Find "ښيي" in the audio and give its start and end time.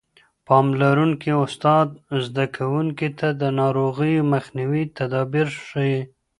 5.65-5.99